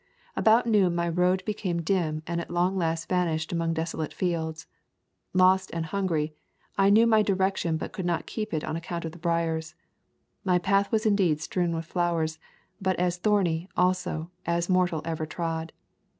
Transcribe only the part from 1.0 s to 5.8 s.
road became dim and at last vanished among desolate fields. Lost